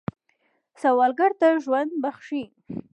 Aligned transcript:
سوالګر 0.81 1.31
ته 1.39 1.47
ژوند 1.63 1.91
بخښئ 2.01 2.43